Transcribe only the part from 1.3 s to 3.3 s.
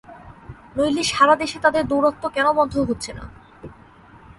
দেশে তাঁদের দৌরাত্ম্য কেন বন্ধ হচ্ছে না?